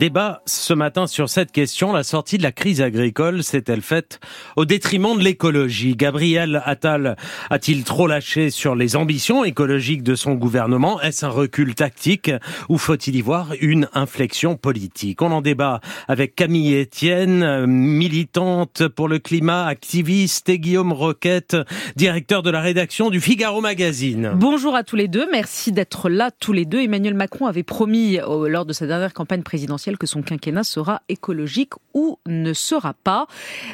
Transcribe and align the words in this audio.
Débat 0.00 0.40
ce 0.46 0.72
matin 0.72 1.06
sur 1.06 1.28
cette 1.28 1.52
question. 1.52 1.92
La 1.92 2.04
sortie 2.04 2.38
de 2.38 2.42
la 2.42 2.52
crise 2.52 2.80
agricole 2.80 3.44
s'est-elle 3.44 3.82
faite 3.82 4.18
au 4.56 4.64
détriment 4.64 5.18
de 5.18 5.22
l'écologie? 5.22 5.94
Gabriel 5.94 6.62
Attal 6.64 7.16
a-t-il 7.50 7.84
trop 7.84 8.06
lâché 8.06 8.48
sur 8.48 8.74
les 8.74 8.96
ambitions 8.96 9.44
écologiques 9.44 10.02
de 10.02 10.14
son 10.14 10.36
gouvernement? 10.36 11.02
Est-ce 11.02 11.26
un 11.26 11.28
recul 11.28 11.74
tactique 11.74 12.30
ou 12.70 12.78
faut-il 12.78 13.14
y 13.14 13.20
voir 13.20 13.48
une 13.60 13.90
inflexion 13.92 14.56
politique? 14.56 15.20
On 15.20 15.32
en 15.32 15.42
débat 15.42 15.82
avec 16.08 16.34
Camille 16.34 16.80
Etienne, 16.80 17.66
militante 17.66 18.88
pour 18.88 19.06
le 19.06 19.18
climat, 19.18 19.66
activiste, 19.66 20.48
et 20.48 20.58
Guillaume 20.58 20.94
Roquette, 20.94 21.58
directeur 21.96 22.42
de 22.42 22.48
la 22.48 22.62
rédaction 22.62 23.10
du 23.10 23.20
Figaro 23.20 23.60
Magazine. 23.60 24.32
Bonjour 24.34 24.74
à 24.74 24.82
tous 24.82 24.96
les 24.96 25.08
deux. 25.08 25.28
Merci 25.30 25.72
d'être 25.72 26.08
là 26.08 26.30
tous 26.30 26.54
les 26.54 26.64
deux. 26.64 26.80
Emmanuel 26.80 27.12
Macron 27.12 27.44
avait 27.44 27.64
promis 27.64 28.18
euh, 28.18 28.48
lors 28.48 28.64
de 28.64 28.72
sa 28.72 28.86
dernière 28.86 29.12
campagne 29.12 29.42
présidentielle 29.42 29.89
que 29.98 30.06
son 30.06 30.22
quinquennat 30.22 30.64
sera 30.64 31.02
écologique 31.08 31.74
ou 31.94 32.18
ne 32.26 32.52
sera 32.52 32.94
pas. 32.94 33.26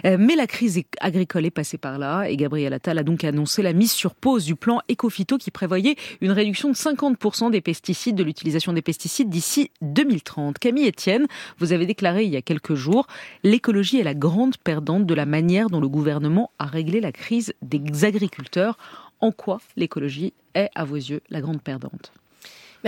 Euh, 0.04 0.16
mais 0.18 0.36
la 0.36 0.46
crise 0.46 0.82
agricole 1.00 1.46
est 1.46 1.50
passée 1.50 1.78
par 1.78 1.98
là 1.98 2.24
et 2.24 2.36
Gabriel 2.36 2.72
Attal 2.72 2.98
a 2.98 3.02
donc 3.02 3.24
annoncé 3.24 3.62
la 3.62 3.72
mise 3.72 3.92
sur 3.92 4.14
pause 4.14 4.44
du 4.44 4.56
plan 4.56 4.80
Ecofito 4.90 5.38
qui 5.38 5.50
prévoyait 5.50 5.96
une 6.20 6.32
réduction 6.32 6.68
de 6.68 6.74
50% 6.74 7.50
des 7.50 7.60
pesticides, 7.60 8.16
de 8.16 8.24
l'utilisation 8.24 8.72
des 8.72 8.82
pesticides 8.82 9.28
d'ici 9.28 9.70
2030. 9.82 10.58
Camille 10.58 10.88
Etienne, 10.88 11.26
vous 11.58 11.72
avez 11.72 11.86
déclaré 11.86 12.24
il 12.24 12.30
y 12.30 12.36
a 12.36 12.42
quelques 12.42 12.74
jours, 12.74 13.06
l'écologie 13.42 13.98
est 13.98 14.04
la 14.04 14.14
grande 14.14 14.56
perdante 14.58 15.06
de 15.06 15.14
la 15.14 15.26
manière 15.26 15.70
dont 15.70 15.80
le 15.80 15.88
gouvernement 15.88 16.50
a 16.58 16.66
réglé 16.66 17.00
la 17.00 17.12
crise 17.12 17.54
des 17.62 18.04
agriculteurs. 18.04 18.78
En 19.20 19.32
quoi 19.32 19.60
l'écologie 19.76 20.34
est, 20.54 20.70
à 20.74 20.84
vos 20.84 20.96
yeux, 20.96 21.22
la 21.30 21.40
grande 21.40 21.62
perdante? 21.62 22.12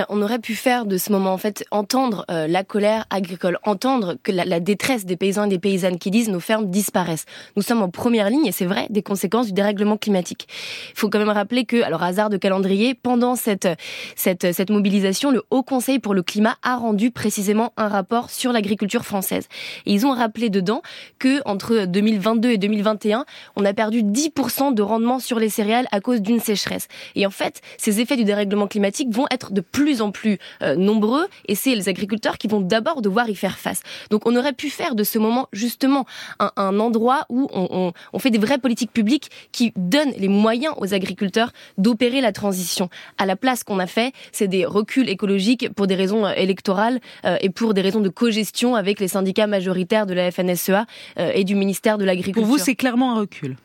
On 0.08 0.22
aurait 0.22 0.38
pu 0.38 0.54
faire 0.54 0.86
de 0.86 0.96
ce 0.96 1.10
moment 1.12 1.32
en 1.32 1.38
fait 1.38 1.64
entendre 1.70 2.24
euh, 2.30 2.46
la 2.46 2.64
colère 2.64 3.06
agricole, 3.10 3.58
entendre 3.64 4.16
que 4.22 4.32
la, 4.32 4.60
détresse 4.60 5.04
des 5.04 5.16
paysans 5.16 5.44
et 5.44 5.48
des 5.48 5.58
paysannes 5.58 5.98
qui 5.98 6.10
disent 6.10 6.28
nos 6.28 6.40
fermes 6.40 6.70
disparaissent. 6.70 7.26
Nous 7.56 7.62
sommes 7.62 7.82
en 7.82 7.88
première 7.88 8.30
ligne 8.30 8.46
et 8.46 8.52
c'est 8.52 8.66
vrai 8.66 8.86
des 8.90 9.02
conséquences 9.02 9.46
du 9.46 9.52
dérèglement 9.52 9.96
climatique. 9.96 10.48
Il 10.90 10.98
faut 10.98 11.08
quand 11.08 11.18
même 11.18 11.28
rappeler 11.28 11.64
que, 11.64 11.82
alors 11.82 12.02
hasard 12.02 12.30
de 12.30 12.36
calendrier, 12.36 12.94
pendant 12.94 13.36
cette 13.36 13.68
cette 14.16 14.52
cette 14.52 14.70
mobilisation, 14.70 15.30
le 15.30 15.42
Haut 15.50 15.62
Conseil 15.62 15.98
pour 15.98 16.14
le 16.14 16.22
climat 16.22 16.56
a 16.62 16.76
rendu 16.76 17.10
précisément 17.10 17.72
un 17.76 17.88
rapport 17.88 18.30
sur 18.30 18.52
l'agriculture 18.52 19.04
française. 19.04 19.48
Et 19.86 19.92
ils 19.92 20.06
ont 20.06 20.12
rappelé 20.12 20.50
dedans 20.50 20.82
que 21.18 21.40
entre 21.44 21.84
2022 21.86 22.50
et 22.50 22.58
2021, 22.58 23.24
on 23.56 23.64
a 23.64 23.72
perdu 23.72 24.02
10% 24.02 24.74
de 24.74 24.82
rendement 24.82 25.18
sur 25.18 25.38
les 25.38 25.48
céréales 25.48 25.86
à 25.92 26.00
cause 26.00 26.20
d'une 26.20 26.40
sécheresse. 26.40 26.88
Et 27.14 27.26
en 27.26 27.30
fait, 27.30 27.60
ces 27.76 28.00
effets 28.00 28.16
du 28.16 28.24
dérèglement 28.24 28.66
climatique 28.66 29.10
vont 29.10 29.26
être 29.30 29.52
de 29.52 29.60
plus 29.60 29.77
plus 29.78 30.02
en 30.02 30.10
plus 30.10 30.38
euh, 30.62 30.74
nombreux 30.74 31.28
et 31.46 31.54
c'est 31.54 31.76
les 31.76 31.88
agriculteurs 31.88 32.36
qui 32.36 32.48
vont 32.48 32.60
d'abord 32.60 33.00
devoir 33.00 33.30
y 33.30 33.36
faire 33.36 33.58
face. 33.58 33.82
Donc 34.10 34.26
on 34.26 34.34
aurait 34.34 34.52
pu 34.52 34.70
faire 34.70 34.96
de 34.96 35.04
ce 35.04 35.20
moment 35.20 35.48
justement 35.52 36.04
un, 36.40 36.80
endroit 36.80 37.26
où 37.28 37.48
on, 37.52 37.92
on, 38.12 38.18
fait 38.18 38.30
des 38.30 38.38
vraies 38.38 38.58
politiques 38.58 38.92
publiques 38.92 39.30
qui 39.52 39.72
donnent 39.76 40.12
les 40.18 40.26
moyens 40.26 40.74
aux 40.78 40.94
agriculteurs 40.94 41.52
d'opérer 41.76 42.20
la 42.20 42.32
transition. 42.32 42.88
À 43.18 43.26
la 43.26 43.36
place 43.36 43.62
qu'on 43.62 43.78
a 43.78 43.86
fait, 43.86 44.12
c'est 44.32 44.48
des 44.48 44.66
reculs 44.66 45.08
écologiques 45.08 45.72
pour 45.74 45.86
des 45.86 45.94
raisons 45.94 46.26
euh, 46.26 46.32
électorales 46.36 46.98
euh, 47.24 47.36
et 47.40 47.50
pour 47.50 47.72
des 47.72 47.80
raisons 47.80 48.00
de 48.00 48.08
cogestion 48.08 48.74
avec 48.74 48.98
les 48.98 49.08
syndicats 49.08 49.46
majoritaires 49.46 50.06
de 50.06 50.14
la 50.14 50.32
FNSEA 50.32 50.86
et 51.16 51.44
du 51.44 51.54
ministère 51.54 51.98
de 51.98 52.04
l'Agriculture. 52.04 52.42
Pour 52.42 52.50
vous, 52.50 52.58
c'est 52.58 52.74
clairement 52.74 53.12
un 53.12 53.20
recul 53.20 53.56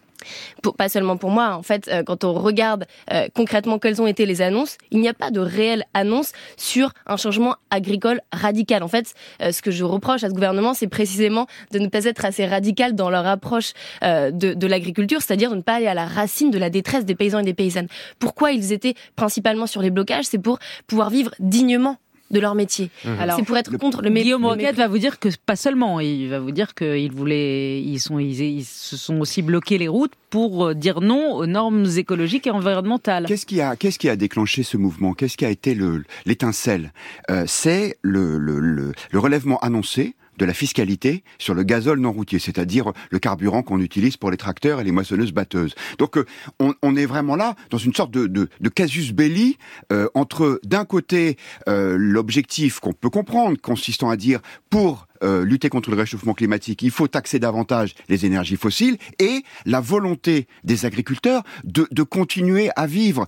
pas 0.77 0.89
seulement 0.89 1.17
pour 1.17 1.29
moi, 1.29 1.55
en 1.55 1.63
fait, 1.63 1.87
euh, 1.87 2.03
quand 2.03 2.23
on 2.23 2.33
regarde 2.33 2.85
euh, 3.11 3.27
concrètement 3.33 3.79
quelles 3.79 4.01
ont 4.01 4.07
été 4.07 4.25
les 4.25 4.41
annonces, 4.41 4.77
il 4.91 4.99
n'y 4.99 5.07
a 5.07 5.13
pas 5.13 5.31
de 5.31 5.39
réelle 5.39 5.83
annonce 5.93 6.31
sur 6.57 6.93
un 7.05 7.17
changement 7.17 7.55
agricole 7.69 8.21
radical. 8.31 8.83
En 8.83 8.87
fait, 8.87 9.13
euh, 9.41 9.51
ce 9.51 9.61
que 9.61 9.71
je 9.71 9.83
reproche 9.83 10.23
à 10.23 10.29
ce 10.29 10.33
gouvernement, 10.33 10.73
c'est 10.73 10.87
précisément 10.87 11.47
de 11.71 11.79
ne 11.79 11.87
pas 11.87 12.05
être 12.05 12.25
assez 12.25 12.45
radical 12.45 12.95
dans 12.95 13.09
leur 13.09 13.25
approche 13.27 13.73
de, 14.01 14.29
de 14.31 14.67
l'agriculture, 14.67 15.21
c'est-à-dire 15.21 15.51
de 15.51 15.55
ne 15.55 15.61
pas 15.61 15.75
aller 15.75 15.87
à 15.87 15.93
la 15.93 16.05
racine 16.05 16.51
de 16.51 16.57
la 16.57 16.69
détresse 16.69 17.05
des 17.05 17.15
paysans 17.15 17.39
et 17.39 17.43
des 17.43 17.53
paysannes. 17.53 17.87
Pourquoi 18.19 18.51
ils 18.51 18.71
étaient 18.71 18.95
principalement 19.15 19.67
sur 19.67 19.81
les 19.81 19.91
blocages? 19.91 20.25
C'est 20.25 20.39
pour 20.39 20.59
pouvoir 20.87 21.09
vivre 21.09 21.31
dignement 21.39 21.97
de 22.33 22.39
leur 22.39 22.55
métier. 22.55 22.89
Mhm. 23.05 23.17
c'est 23.37 23.43
pour 23.43 23.57
être 23.57 23.77
contre 23.77 24.01
le 24.01 24.09
Guillaume 24.09 24.45
Roquette 24.45 24.75
va 24.75 24.87
vous 24.87 24.97
dire 24.97 25.19
que 25.19 25.29
pas 25.45 25.55
seulement, 25.55 25.99
il 25.99 26.29
va 26.29 26.39
vous 26.39 26.51
dire 26.51 26.73
qu'ils 26.75 27.11
voulaient, 27.11 27.81
ils 27.81 27.99
sont, 27.99 28.19
ils, 28.19 28.63
se 28.65 28.97
sont 28.97 29.19
aussi 29.19 29.41
bloqués 29.41 29.77
les 29.77 29.87
routes 29.87 30.13
pour 30.29 30.67
euh, 30.67 30.73
dire 30.73 31.01
non 31.01 31.33
aux 31.33 31.45
normes 31.45 31.85
écologiques 31.97 32.47
et 32.47 32.51
environnementales. 32.51 33.25
Qu'est-ce 33.27 33.45
qui 33.45 33.61
a, 33.61 33.75
qu'est-ce 33.75 33.99
qui 33.99 34.09
a 34.09 34.15
déclenché 34.15 34.63
ce 34.63 34.77
mouvement? 34.77 35.13
Qu'est-ce 35.13 35.37
qui 35.37 35.45
a 35.45 35.49
été 35.49 35.75
le, 35.75 36.03
l'étincelle? 36.25 36.91
Euh, 37.29 37.43
C'est 37.47 37.97
le, 38.01 38.37
le, 38.37 38.59
le 38.59 39.19
relèvement 39.19 39.59
annoncé 39.59 40.15
de 40.37 40.45
la 40.45 40.53
fiscalité 40.53 41.23
sur 41.37 41.53
le 41.53 41.63
gazole 41.63 41.99
non 41.99 42.11
routier, 42.11 42.39
c'est-à-dire 42.39 42.91
le 43.11 43.19
carburant 43.19 43.63
qu'on 43.63 43.79
utilise 43.79 44.17
pour 44.17 44.31
les 44.31 44.37
tracteurs 44.37 44.79
et 44.79 44.83
les 44.83 44.91
moissonneuses 44.91 45.31
batteuses. 45.31 45.75
Donc 45.97 46.17
euh, 46.17 46.25
on, 46.59 46.95
est 46.95 47.05
vraiment 47.05 47.35
là 47.35 47.55
dans 47.69 47.77
une 47.77 47.93
sorte 47.93 48.11
de, 48.11 48.49
casus 48.69 49.13
belli 49.13 49.57
euh, 49.91 50.07
entre 50.13 50.59
d'un 50.63 50.85
côté 50.85 51.37
euh, 51.67 51.95
l'objectif 51.97 52.79
qu'on 52.79 52.93
peut 52.93 53.09
comprendre 53.09 53.59
consistant 53.59 54.09
à 54.09 54.17
dire 54.17 54.39
pour 54.69 55.07
lutter 55.25 55.69
contre 55.69 55.89
le 55.89 55.95
réchauffement 55.95 56.33
climatique, 56.33 56.81
il 56.81 56.91
faut 56.91 57.07
taxer 57.07 57.39
davantage 57.39 57.95
les 58.09 58.25
énergies 58.25 58.57
fossiles 58.57 58.97
et 59.19 59.43
la 59.65 59.79
volonté 59.79 60.47
des 60.65 60.85
agriculteurs 60.85 61.43
de, 61.63 62.03
continuer 62.03 62.71
à 62.75 62.87
vivre. 62.87 63.25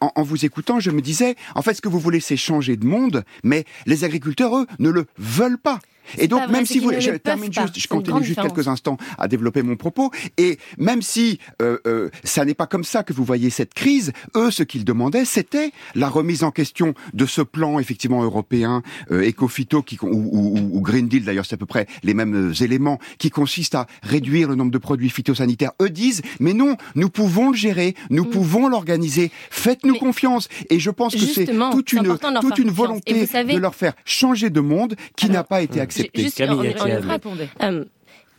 en, 0.00 0.22
vous 0.22 0.46
écoutant, 0.46 0.80
je 0.80 0.90
me 0.90 1.02
disais, 1.02 1.36
en 1.54 1.60
fait, 1.60 1.74
ce 1.74 1.82
que 1.82 1.88
vous 1.90 1.98
voulez, 1.98 2.20
c'est 2.20 2.38
changer 2.38 2.78
de 2.78 2.86
monde, 2.86 3.24
mais 3.44 3.66
les 3.84 4.04
agriculteurs, 4.04 4.56
eux, 4.56 4.66
ne 4.78 4.88
le 4.88 5.04
veulent 5.18 5.58
pas. 5.58 5.80
Et 6.16 6.28
donc, 6.28 6.48
même 6.48 6.66
si 6.66 6.78
vous, 6.78 6.92
je 6.98 7.10
termine 7.10 7.52
juste, 7.52 7.78
je 7.78 7.88
continue 7.88 8.24
juste 8.24 8.40
quelques 8.40 8.68
instants 8.68 8.96
à 9.18 9.28
développer 9.28 9.62
mon 9.62 9.76
propos. 9.76 10.10
Et 10.36 10.58
même 10.78 11.02
si 11.02 11.38
euh, 11.62 11.78
euh, 11.86 12.10
ça 12.24 12.44
n'est 12.44 12.54
pas 12.54 12.66
comme 12.66 12.84
ça 12.84 13.02
que 13.02 13.12
vous 13.12 13.24
voyez 13.24 13.50
cette 13.50 13.74
crise, 13.74 14.12
eux, 14.36 14.50
ce 14.50 14.62
qu'ils 14.62 14.84
demandaient, 14.84 15.24
c'était 15.24 15.72
la 15.94 16.08
remise 16.08 16.42
en 16.44 16.50
question 16.50 16.94
de 17.14 17.26
ce 17.26 17.42
plan 17.42 17.78
effectivement 17.78 18.22
européen, 18.22 18.82
euh, 19.10 19.28
Ecofito, 19.28 19.82
qui, 19.82 19.98
ou, 20.02 20.58
ou, 20.72 20.80
Green 20.80 21.08
Deal 21.08 21.24
d'ailleurs, 21.24 21.46
c'est 21.46 21.54
à 21.54 21.58
peu 21.58 21.66
près 21.66 21.86
les 22.02 22.14
mêmes 22.14 22.50
euh, 22.50 22.64
éléments, 22.64 22.98
qui 23.18 23.30
consistent 23.30 23.74
à 23.74 23.86
réduire 24.02 24.48
le 24.48 24.54
nombre 24.54 24.70
de 24.70 24.78
produits 24.78 25.10
phytosanitaires. 25.10 25.72
Eux 25.82 25.90
disent, 25.90 26.22
mais 26.40 26.54
non, 26.54 26.76
nous 26.94 27.10
pouvons 27.10 27.50
le 27.50 27.56
gérer, 27.56 27.94
nous 28.10 28.24
mm. 28.24 28.30
pouvons 28.30 28.68
l'organiser. 28.68 29.30
Faites-nous 29.50 29.96
confiance. 29.96 30.48
Et 30.70 30.78
je 30.78 30.90
pense 30.90 31.14
que 31.14 31.20
c'est 31.20 31.46
toute 31.46 31.92
une 31.92 32.18
toute 32.40 32.58
une 32.58 32.70
volonté 32.70 33.26
de 33.26 33.58
leur 33.58 33.74
faire 33.74 33.94
changer 34.04 34.50
de 34.50 34.60
monde 34.60 34.94
qui 35.16 35.28
n'a 35.28 35.44
pas 35.44 35.62
été 35.62 35.80
acceptée. 35.80 35.97
Juste, 36.14 36.40
euh, 36.40 37.84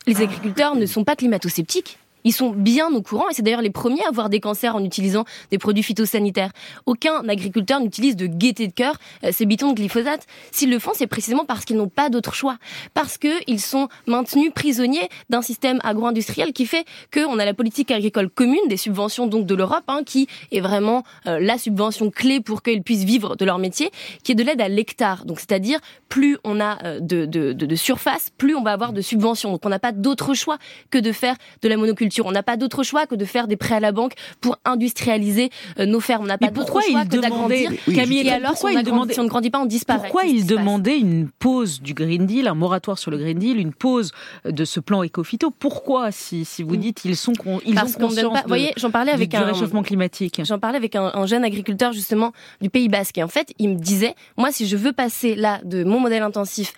les 0.08 0.22
agriculteurs 0.22 0.76
ne 0.76 0.86
sont 0.86 1.04
pas 1.04 1.16
climato-sceptiques. 1.16 1.98
Ils 2.24 2.34
sont 2.34 2.52
bien 2.52 2.94
au 2.94 3.02
courant 3.02 3.30
et 3.30 3.34
c'est 3.34 3.42
d'ailleurs 3.42 3.62
les 3.62 3.70
premiers 3.70 4.04
à 4.04 4.10
avoir 4.10 4.30
des 4.30 4.40
cancers 4.40 4.76
en 4.76 4.84
utilisant 4.84 5.26
des 5.52 5.58
produits 5.58 5.84
phytosanitaires. 5.84 6.52
Aucun 6.86 7.28
agriculteur 7.28 7.80
n'utilise 7.80 8.16
de 8.16 8.28
gaieté 8.28 8.68
de 8.68 8.74
cœur 8.74 8.96
euh, 9.24 9.32
ces 9.32 9.46
bitons 9.46 9.70
de 9.72 9.76
glyphosate. 9.76 10.26
S'ils 10.52 10.70
le 10.70 10.80
font, 10.80 10.92
c'est 10.94 11.08
précisément 11.08 11.46
parce 11.46 11.66
qu'ils 11.66 11.78
n'ont 11.78 11.90
pas 11.90 12.10
d'autre 12.10 12.34
choix. 12.34 12.58
Parce 12.94 13.18
qu'ils 13.18 13.62
sont 13.62 13.88
maintenus 14.08 14.52
prisonniers 14.54 15.10
d'un 15.30 15.42
système 15.42 15.80
agro-industriel 15.84 16.54
qui 16.54 16.66
fait 16.66 16.86
qu'on 17.14 17.40
a 17.40 17.46
la 17.46 17.54
politique 17.54 17.92
agricole 17.92 18.30
commune, 18.30 18.60
des 18.68 18.78
subventions 18.78 19.28
donc 19.28 19.46
de 19.46 19.56
l'Europe, 19.56 19.84
hein, 19.88 20.02
qui 20.06 20.28
est 20.52 20.60
vraiment 20.60 21.04
euh, 21.28 21.40
la 21.40 21.58
subvention 21.58 22.10
clé 22.10 22.42
pour 22.42 22.62
qu'ils 22.64 22.84
puissent 22.84 23.06
vivre 23.06 23.36
de 23.36 23.46
leur 23.46 23.60
métier, 23.60 23.92
qui 24.24 24.34
est 24.34 24.36
de 24.36 24.44
l'aide 24.44 24.62
à 24.62 24.68
l'hectare. 24.68 25.26
Donc 25.26 25.40
c'est-à-dire 25.40 25.80
plus 26.10 26.38
on 26.44 26.60
a 26.60 26.84
euh, 26.86 27.00
de, 27.00 27.76
surface, 27.76 28.30
plus 28.38 28.56
on 28.56 28.64
va 28.64 28.74
avoir 28.74 28.94
de 28.94 29.02
subventions. 29.02 29.52
Donc 29.52 29.66
on 29.66 29.70
n'a 29.70 29.80
pas 29.80 29.92
d'autre 29.92 30.34
choix 30.34 30.58
que 30.90 30.98
de 30.98 31.12
faire 31.12 31.36
de 31.62 31.70
la 31.70 31.78
monoculture 31.78 32.09
on 32.24 32.32
n'a 32.32 32.44
pas 32.44 32.58
d'autre 32.58 32.84
choix 32.84 33.06
que 33.06 33.16
de 33.16 33.26
faire 33.26 33.48
des 33.48 33.58
prêts 33.58 33.76
à 33.76 33.80
la 33.80 33.92
banque 33.92 34.14
pour 34.42 34.58
industrialiser 34.66 35.50
euh, 35.80 35.86
nos 35.86 36.00
fermes. 36.00 36.24
On 36.24 36.28
n'a 36.28 36.38
pas 36.38 36.50
d'autre 36.50 36.82
choix 36.82 37.06
que 37.06 37.18
d'agrandir. 37.18 37.72
Camille, 37.94 38.28
et 38.28 38.32
alors, 38.32 38.52
pourquoi 38.52 38.72
si, 38.72 38.78
on 38.78 39.10
si 39.10 39.20
on 39.20 39.24
ne 39.24 39.30
grandit 39.30 39.50
pas, 39.50 39.60
on 39.60 39.66
disparaît. 39.66 40.02
Pourquoi 40.02 40.26
il 40.26 40.46
demandait 40.46 40.98
une 40.98 41.30
pause 41.30 41.82
du 41.82 41.94
Green 41.94 42.26
Deal, 42.26 42.48
un 42.48 42.54
moratoire 42.54 42.98
sur 42.98 43.12
le 43.12 43.18
Green 43.18 43.38
Deal, 43.38 43.58
une 43.58 43.74
pause 43.74 44.12
de 44.46 44.66
ce 44.66 44.80
plan 44.80 45.04
éco-phyto 45.04 45.52
Pourquoi, 45.52 46.12
si, 46.12 46.46
si 46.46 46.64
vous 46.64 46.76
mm. 46.76 46.80
dites 46.80 47.06
ils 47.06 47.16
sont 47.16 47.34
ils 47.66 47.76
Parce 47.76 47.96
ont 47.96 48.00
conscience 48.00 48.34
pas, 48.34 48.42
vous 48.42 48.48
voyez, 48.48 48.74
j'en 48.78 48.92
parlais 48.92 49.12
avec 49.12 49.34
un 49.34 49.42
réchauffement 49.42 49.84
climatique. 49.84 50.42
J'en 50.44 50.60
parlais 50.60 50.78
avec 50.78 50.96
un, 50.96 51.26
jeune 51.26 51.44
agriculteur 51.44 51.94
justement 51.94 52.32
du 52.62 52.70
Pays 52.70 52.88
Basque 52.88 53.18
et 53.18 53.24
en 53.24 53.28
fait 53.28 53.54
il 53.60 53.70
me 53.70 53.76
disait 53.76 54.16
moi 54.38 54.52
si 54.52 54.68
je 54.68 54.78
veux 54.78 54.94
passer 54.94 55.36
là 55.36 55.60
de 55.64 55.84
mon 55.84 56.00
modèle 56.00 56.24
intensif 56.24 56.74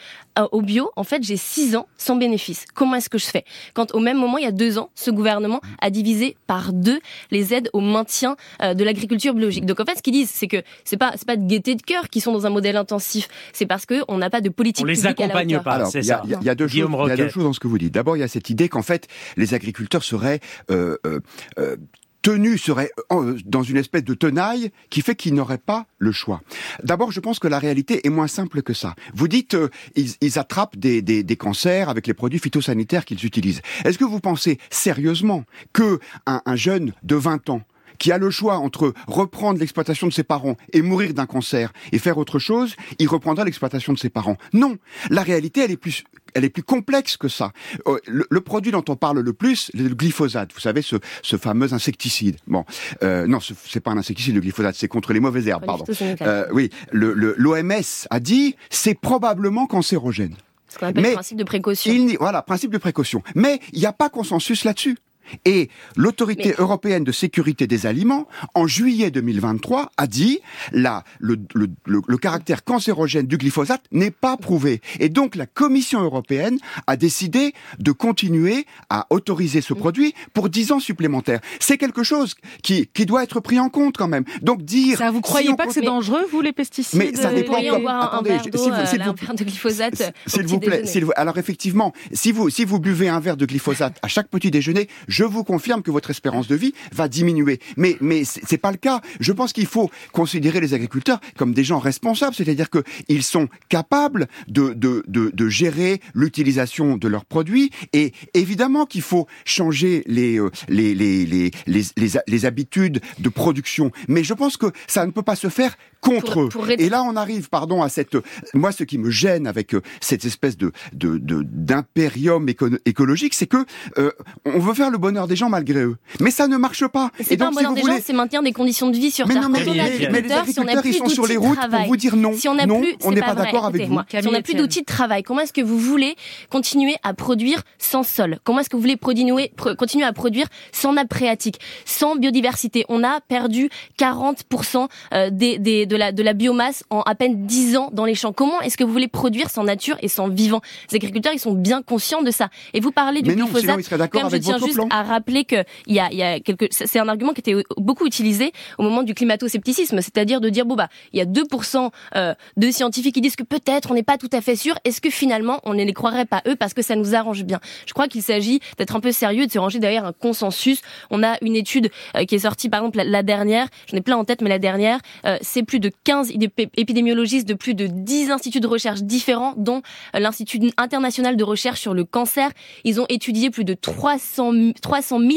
au 0.52 0.62
bio, 0.62 0.92
en 0.96 1.04
fait 1.04 1.24
j'ai 1.24 1.38
six 1.38 1.76
ans 1.76 1.88
sans 1.98 2.16
bénéfice. 2.16 2.66
Comment 2.74 2.96
est-ce 2.96 3.10
que 3.10 3.18
je 3.18 3.26
fais? 3.26 3.46
Quand 3.74 3.94
au 3.94 4.00
même 4.00 4.18
moment 4.18 4.38
il 4.38 4.44
y 4.44 4.48
a 4.48 4.52
deux 4.52 4.78
ans 4.78 4.90
ce 4.96 5.12
gouvernement 5.12 5.21
a 5.24 5.90
divisé 5.90 6.36
par 6.48 6.74
deux 6.74 7.00
les 7.32 7.54
aides 7.54 7.70
au 7.74 7.82
maintien 7.82 8.36
euh, 8.62 8.74
de 8.74 8.84
l'agriculture 8.84 9.34
biologique. 9.34 9.66
Donc 9.66 9.80
en 9.80 9.86
fait, 9.86 9.98
ce 9.98 10.02
qu'ils 10.02 10.14
disent, 10.14 10.32
c'est 10.32 10.48
que 10.48 10.64
c'est 10.84 10.98
pas 10.98 11.14
c'est 11.16 11.28
pas 11.28 11.38
de 11.38 11.46
gaieté 11.46 11.76
de 11.76 11.82
cœur 11.82 12.10
qui 12.10 12.22
sont 12.22 12.32
dans 12.32 12.46
un 12.46 12.50
modèle 12.50 12.78
intensif, 12.78 13.28
c'est 13.54 13.66
parce 13.66 13.86
que 13.86 14.04
on 14.08 14.18
n'a 14.18 14.30
pas 14.30 14.42
de 14.42 14.50
politique 14.50 14.86
on 14.86 14.88
les 14.88 15.06
accompagne 15.06 15.60
pas. 15.60 15.90
Il 15.94 16.06
y, 16.06 16.12
a, 16.12 16.24
y, 16.26 16.50
a 16.50 16.56
deux 16.56 16.68
choses, 16.68 16.78
y 17.08 17.12
a 17.12 17.16
deux 17.16 17.30
choses 17.30 17.44
dans 17.44 17.54
ce 17.54 17.60
que 17.60 17.68
vous 17.68 17.78
dites. 17.78 17.94
D'abord, 17.94 18.18
il 18.18 18.20
y 18.20 18.24
a 18.24 18.28
cette 18.28 18.50
idée 18.50 18.70
qu'en 18.70 18.82
fait, 18.82 19.08
les 19.38 19.54
agriculteurs 19.54 20.04
seraient 20.04 20.40
euh, 20.70 20.98
euh, 21.06 21.20
euh 21.58 21.76
tenu 22.22 22.58
serait 22.58 22.92
euh, 23.12 23.38
dans 23.46 23.64
une 23.64 23.78
espèce 23.78 24.04
de 24.04 24.14
tenaille 24.14 24.72
qui 24.90 25.02
fait 25.02 25.16
qu'ils 25.16 25.34
n'auraient 25.34 25.58
pas 25.58 25.86
le 25.98 26.12
choix. 26.12 26.42
D'abord, 26.84 27.12
je 27.12 27.20
pense 27.20 27.40
que 27.40 27.48
la 27.48 27.60
réalité 27.60 28.06
est 28.06 28.10
moins 28.10 28.28
simple 28.28 28.62
que 28.62 28.74
ça. 28.74 28.96
Vous 29.14 29.28
dites 29.28 29.56
euh, 29.56 29.70
ils, 29.96 30.40
attrapent 30.40 30.78
des, 30.78 31.38
cancers 31.38 31.90
avec 31.90 32.08
les 32.08 32.14
produits 32.14 32.40
phytosanitaires 32.40 33.06
qu'ils 33.06 33.26
utilisent. 33.26 33.62
Est-ce 33.86 33.98
que 33.98 34.06
vous 34.06 34.20
pensez 34.20 34.60
sérieusement 34.70 35.44
que 35.74 36.00
un, 36.26 36.42
un 36.46 36.56
jeune 36.56 36.94
de 37.04 37.16
20 37.16 37.50
ans 37.50 37.62
qui 37.98 38.12
a 38.12 38.18
le 38.18 38.32
choix 38.32 38.58
entre 38.58 38.94
reprendre 39.08 39.60
l'exploitation 39.60 40.08
de 40.08 40.14
ses 40.14 40.24
parents 40.24 40.58
et 40.74 40.82
mourir 40.82 41.14
d'un 41.14 41.28
cancer 41.28 41.72
et 41.92 42.00
faire 42.00 42.18
autre 42.18 42.40
chose, 42.40 42.76
il 42.98 43.08
reprendra 43.08 43.46
l'exploitation 43.46 43.94
de 43.94 44.00
ses 44.00 44.10
parents? 44.10 44.38
Non, 44.54 44.78
la 45.12 45.22
réalité, 45.22 45.62
elle 45.62 45.72
est 45.72 45.78
plus 45.78 46.04
elle 46.34 46.46
est 46.46 46.50
plus 46.50 46.64
complexe 46.64 47.18
que 47.18 47.28
ça. 47.28 47.52
Euh, 47.88 48.00
le, 48.08 48.42
produit 48.42 48.72
dont 48.72 48.84
on 48.90 48.96
parle 48.96 49.20
le 49.20 49.34
plus, 49.34 49.72
le 49.74 49.90
glyphosate. 49.90 50.54
Vous 50.54 50.60
savez, 50.60 50.82
ce, 50.82 50.96
ce 51.22 51.38
fameux 51.38 51.74
insecticide. 51.74 52.38
Bon, 52.48 52.66
euh, 53.04 53.28
non, 53.28 53.40
c'est 53.40 53.80
pas 53.80 53.92
un 53.92 53.98
insecticide, 53.98 54.36
le 54.36 54.42
glyphosate, 54.42 54.76
c'est 54.76 54.88
contre 54.88 55.14
les 55.14 55.20
mauvaises 55.20 55.48
herbes, 55.48 55.66
pardon. 55.66 55.86
Euh, 56.22 56.46
oui, 56.52 56.70
l'OMS 56.92 57.64
le, 57.70 57.84
a 58.10 58.20
dit 58.20 58.56
c'est 58.70 59.00
probablement 59.00 59.68
cancérogène. 59.68 60.36
Ce 60.68 60.78
qu'on 60.78 60.88
appelle 60.88 61.04
le 61.04 61.14
principe 61.14 61.38
de 61.38 61.44
précaution. 61.44 61.94
voilà, 62.20 62.42
principe 62.42 62.72
de 62.72 62.78
précaution. 62.78 63.22
Mais 63.36 63.60
il 63.74 63.80
n'y 63.80 63.86
a 63.86 63.94
pas 63.94 64.10
consensus 64.10 64.64
là-dessus. 64.64 64.98
Et 65.46 65.70
l'autorité 65.96 66.56
européenne 66.58 67.04
de 67.04 67.12
sécurité 67.12 67.68
des 67.68 67.86
aliments, 67.86 68.28
en 68.54 68.68
juillet 68.68 69.12
2023, 69.12 69.92
a 69.98 70.08
dit 70.08 70.40
là 70.72 71.04
le, 71.20 71.38
le, 71.54 71.68
le, 71.86 72.18
caractère 72.18 72.64
cancérogène 72.64 73.28
du 73.28 73.38
glyphosate 73.38 73.84
n'est 73.92 74.12
pas 74.12 74.38
prouvé. 74.38 74.82
Et 75.00 75.10
donc 75.10 75.36
la 75.36 75.46
Commission 75.46 76.02
européenne 76.02 76.58
a 76.88 76.96
décidé 76.96 77.54
de 77.80 77.92
continuer 77.92 78.66
à 78.90 79.08
autoriser 79.10 79.62
ce 79.62 79.74
produit 79.74 80.14
pour 80.34 80.50
10 80.50 80.74
ans 80.74 80.80
supplémentaires. 80.80 81.42
C'est 81.60 81.78
quelque 81.78 82.04
chose 82.04 82.36
qui, 82.64 82.88
qui 82.88 83.06
doit 83.06 83.24
être 83.24 83.40
pris 83.40 83.60
en 83.60 83.70
compte 83.70 83.98
quand 83.98 84.08
même. 84.08 84.24
Donc 84.42 84.64
dire... 84.64 84.98
Ça, 84.98 85.12
vous 85.12 85.22
croyez 85.22 85.54
pas 85.56 85.66
que 85.66 85.74
c'est 85.74 85.82
dangereux, 85.82 86.26
vous, 86.32 86.42
les 86.42 86.54
pesticides 86.54 87.00
Mais 87.00 87.14
ça 87.16 87.34
dépend... 87.34 87.62
Comme... 87.62 87.88
Attendez, 87.88 88.38
s'il 88.40 88.52
vous, 88.52 88.64
vous, 88.64 89.34
de 89.34 89.44
glyphosate 89.44 90.14
s'il 90.26 90.48
vous 90.48 90.60
plaît, 90.60 90.84
alors 91.16 91.38
effectivement, 91.38 91.94
si 92.12 92.32
vous, 92.32 92.50
si 92.50 92.66
vous 92.66 92.80
buvez 92.80 93.10
un 93.10 93.20
verre 93.20 93.38
de 93.38 93.46
glyphosate 93.46 93.98
à 94.02 94.08
chaque 94.08 94.28
petit 94.30 94.52
déjeuner, 94.52 94.88
je 95.08 95.21
vous 95.24 95.44
confirme 95.44 95.82
que 95.82 95.92
votre 95.92 96.10
espérance 96.10 96.48
de 96.48 96.56
vie 96.56 96.74
va 96.92 97.08
diminuer. 97.08 97.60
Mais, 97.78 97.98
mais 98.02 98.24
c'est 98.24 98.58
pas 98.58 98.72
le 98.72 98.78
cas. 98.78 99.02
Je 99.20 99.32
pense 99.32 99.54
qu'il 99.54 99.66
faut 99.66 99.90
considérer 100.12 100.60
les 100.60 100.74
agriculteurs 100.74 101.20
comme 101.38 101.54
des 101.54 101.64
gens 101.64 101.80
responsables, 101.80 102.36
c'est-à-dire 102.36 102.70
qu'ils 102.70 103.24
sont 103.24 103.48
capables 103.70 104.28
de, 104.48 104.74
de, 104.74 105.04
de, 105.08 105.32
de 105.34 105.50
gérer 105.50 106.02
l'utilisation 106.14 106.98
de 106.98 107.08
leurs 107.08 107.26
produits 107.26 107.72
et 107.94 108.14
évidemment 108.34 108.86
qu'il 108.86 109.02
faut 109.02 109.28
changer 109.46 110.04
les, 110.08 110.40
euh, 110.40 110.50
les, 110.68 110.94
les, 110.94 111.26
les, 111.26 111.52
les, 111.68 111.86
les, 112.28 112.46
habitudes 112.46 113.02
de 113.20 113.30
production. 113.30 113.92
Mais 114.08 114.24
je 114.24 114.34
pense 114.34 114.58
que 114.58 114.68
ça 114.88 115.06
ne 115.06 115.12
peut 115.12 115.22
pas 115.22 115.36
se 115.36 115.50
faire 115.50 115.78
contre 116.02 116.42
eux. 116.42 116.50
Et 116.78 116.90
là, 116.90 117.04
on 117.04 117.16
arrive, 117.16 117.50
pardon, 117.50 117.82
à 117.82 117.90
cette. 117.90 118.18
Moi, 118.54 118.72
ce 118.72 118.84
qui 118.84 118.98
me 118.98 119.10
gêne 119.10 119.48
avec 119.48 119.74
euh, 119.74 119.82
cette 120.02 120.26
espèce 120.26 120.58
de 120.58 120.72
d'impérium 120.94 122.46
de, 122.46 122.82
écologique, 122.86 123.34
c'est 123.34 123.48
que 123.48 123.66
euh, 123.98 124.12
on 124.46 124.60
veut 124.60 124.74
faire 124.74 124.90
le 124.90 124.98
bonheur 124.98 125.28
des 125.28 125.36
gens 125.36 125.50
malgré 125.50 125.82
eux. 125.82 125.98
Mais 126.20 126.32
ça 126.32 126.48
ne 126.48 126.58
marche 126.58 126.88
pas. 126.88 127.12
C'est 127.24 127.38
pas 127.38 127.48
un 127.48 127.52
bonheur 127.52 127.74
des 127.74 127.82
gens, 127.82 127.98
c'est 128.04 128.14
maintenir 128.14 128.44
des 128.44 128.52
conditions 128.52 128.90
de 128.90 128.98
vie 128.98 129.12
sur 129.12 129.28
mais 129.28 129.36
Terre. 129.36 129.44
Non, 129.44 129.50
mais, 129.50 129.64
mais, 129.66 130.10
mais, 130.12 130.22
les 130.22 130.32
agriculteurs, 130.32 130.86
ils 130.86 130.94
sont 130.96 131.10
sur 131.10 131.28
les 131.28 131.38
routes 131.38 131.60
pour 131.60 131.86
vous 131.88 131.98
dire 131.98 132.16
non. 132.16 132.34
Si 132.34 132.48
on 132.48 132.56
non, 132.56 132.82
on 133.04 133.12
n'est 133.12 133.22
pas, 133.22 133.36
d'accord 133.36 133.66
avec 133.66 133.88
vous. 133.88 134.00
si 134.10 134.28
on 134.28 134.32
n'a 134.32 134.42
plus 134.42 134.56
d'outils 134.56 134.82
de 134.82 134.86
travail, 134.86 135.24
comment 135.24 135.42
est-ce 135.42 135.54
que 135.54 135.62
vous 135.62 135.78
voulez 135.78 136.16
continuer 136.50 136.96
à 137.04 137.14
produire 137.14 137.62
sans 137.78 138.04
sol? 138.04 138.40
Comment 138.44 138.60
est-ce 138.60 138.70
que 138.70 138.76
vous 138.76 138.82
voulez 138.82 138.98
continuer 138.98 140.06
à 140.06 140.14
produire 140.14 140.48
sans 140.72 140.94
nappe 140.94 141.14
phréatique, 141.14 141.60
sans 141.86 142.16
biodiversité? 142.16 142.86
On 142.90 143.04
a 143.04 143.22
perdu 143.22 143.70
40% 144.00 144.88
euh, 145.14 145.30
des, 145.32 145.60
des 145.60 145.86
de 145.92 145.98
la, 145.98 146.12
de 146.14 146.24
la 146.24 146.34
biomasse 146.34 146.84
en 146.90 147.02
à 147.02 147.16
peine 147.16 147.46
10 147.46 147.76
ans 147.76 147.90
dans 147.92 148.06
les 148.06 148.16
champs. 148.16 148.32
Comment 148.32 148.62
est-ce 148.62 148.78
que 148.78 148.84
vous 148.86 148.94
voulez 148.94 149.10
produire 149.10 149.50
sans 149.50 149.66
nature 149.66 149.98
et 150.02 150.08
sans 150.08 150.30
vivant? 150.30 150.62
Les 150.90 150.96
agriculteurs, 150.96 151.34
ils 151.34 151.40
sont 151.40 151.54
bien 151.54 151.82
conscients 151.82 152.22
de 152.22 152.32
ça. 152.32 152.50
Et 152.74 152.80
vous 152.80 152.92
parlez 152.92 153.22
du 153.22 153.36
glyphosate, 153.36 154.10
comme 154.10 154.30
je 154.30 154.38
tiens 154.38 154.58
juste 154.58 154.80
à 154.90 155.04
rappeler 155.04 155.44
que 155.44 155.66
il 155.88 155.96
y 155.96 156.00
a, 156.00 156.12
y 156.14 156.24
a 156.24 156.40
quelque, 156.40 156.68
c'est 156.72 157.00
un 157.00 157.10
argument 157.10 157.34
qui 157.34 157.42
était 157.42 157.56
beaucoup 157.78 158.06
utilisé 158.06 158.54
au 158.78 158.84
moment 158.84 159.04
du 159.04 159.14
climato-scepticisme, 159.14 159.98
c'est-à-dire 159.98 160.40
de 160.40 160.50
dire 160.50 160.66
bon 160.66 160.76
bah 160.76 160.88
il 161.12 161.20
y 161.20 161.22
a 161.22 161.26
2% 161.26 161.90
euh, 162.16 162.34
de 162.56 162.72
scientifiques 162.72 163.16
qui 163.16 163.22
disent 163.22 163.36
que 163.36 163.44
peut-être 163.44 163.92
on 163.92 163.94
n'est 163.94 164.04
pas 164.04 164.18
tout 164.18 164.30
à 164.32 164.40
fait 164.40 164.56
sûr. 164.56 164.76
Est-ce 164.86 165.02
que 165.02 165.10
finalement 165.10 165.60
on 165.66 165.74
ne 165.74 165.84
les 165.84 165.94
croirait 165.94 166.26
pas 166.26 166.42
eux 166.48 166.56
parce 166.56 166.74
que 166.74 166.82
ça 166.82 166.96
nous 166.96 167.16
arrange 167.16 167.44
bien? 167.44 167.60
Je 167.86 167.94
crois 167.94 168.08
qu'il 168.08 168.22
s'agit 168.22 168.62
d'être 168.78 168.96
un 168.96 169.02
peu 169.02 169.12
sérieux, 169.12 169.46
de 169.46 169.52
se 169.52 169.60
ranger 169.60 169.80
derrière 169.80 170.06
un 170.06 170.14
consensus. 170.14 170.82
On 171.10 171.22
a 171.22 171.36
une 171.42 171.58
étude 171.58 171.92
euh, 172.16 172.24
qui 172.24 172.36
est 172.36 172.40
sortie 172.40 172.70
par 172.70 172.80
exemple 172.80 173.02
la, 173.04 173.24
dernière, 173.24 173.68
j'en 173.88 173.98
ai 173.98 174.02
plein 174.02 174.16
en 174.16 174.24
tête, 174.24 174.42
mais 174.42 174.50
la 174.50 174.60
dernière, 174.60 175.00
euh, 175.26 175.38
c'est 175.42 175.64
plus 175.64 175.81
de 175.82 175.92
15 176.04 176.32
épidémiologistes 176.78 177.48
de 177.48 177.54
plus 177.54 177.74
de 177.74 177.88
10 177.88 178.32
instituts 178.32 178.62
de 178.62 178.68
recherche 178.68 179.02
différents, 179.02 179.54
dont 179.58 179.82
euh, 180.16 180.20
l'Institut 180.20 180.72
international 180.78 181.36
de 181.36 181.44
recherche 181.44 181.82
sur 181.82 181.94
le 181.94 182.06
cancer. 182.06 182.50
Ils 182.84 183.02
ont 183.02 183.06
étudié 183.10 183.50
plus 183.50 183.66
de 183.66 183.74
300, 183.74 184.72
300 184.82 185.20
000 185.20 185.32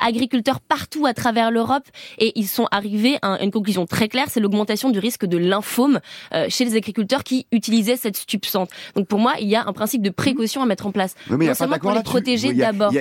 agriculteurs 0.00 0.60
partout 0.60 1.06
à 1.06 1.12
travers 1.12 1.50
l'Europe 1.50 1.84
et 2.18 2.32
ils 2.36 2.48
sont 2.48 2.66
arrivés 2.70 3.18
à 3.22 3.42
une 3.42 3.50
conclusion 3.50 3.86
très 3.86 4.08
claire, 4.08 4.26
c'est 4.30 4.40
l'augmentation 4.40 4.90
du 4.90 4.98
risque 4.98 5.26
de 5.26 5.36
lymphome 5.36 6.00
euh, 6.32 6.46
chez 6.48 6.64
les 6.64 6.76
agriculteurs 6.76 7.24
qui 7.24 7.46
utilisaient 7.52 7.96
cette 7.96 8.16
stupsante. 8.16 8.70
Donc 8.94 9.08
pour 9.08 9.18
moi, 9.18 9.34
il 9.40 9.48
y 9.48 9.56
a 9.56 9.66
un 9.66 9.72
principe 9.72 10.02
de 10.02 10.10
précaution 10.10 10.62
à 10.62 10.66
mettre 10.66 10.86
en 10.86 10.92
place. 10.92 11.14
Oui, 11.28 11.36
mais 11.38 11.46
non 11.48 11.54
seulement 11.54 11.78
pour 11.78 11.92
les 11.92 12.02
protéger 12.02 12.52
d'abord. 12.54 12.92